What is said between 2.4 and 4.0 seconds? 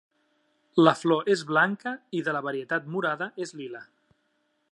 varietat morada és lila.